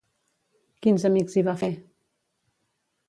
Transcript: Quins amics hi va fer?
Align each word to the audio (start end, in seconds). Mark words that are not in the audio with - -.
Quins 0.85 1.05
amics 1.09 1.37
hi 1.37 1.43
va 1.49 1.57
fer? 1.63 1.69